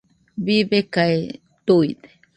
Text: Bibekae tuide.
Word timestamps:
Bibekae 0.45 1.19
tuide. 1.65 2.09